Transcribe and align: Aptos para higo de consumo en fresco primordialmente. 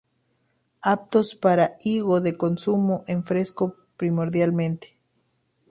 Aptos 0.81 1.35
para 1.35 1.77
higo 1.83 2.21
de 2.21 2.35
consumo 2.35 3.03
en 3.05 3.21
fresco 3.21 3.75
primordialmente. 3.97 4.97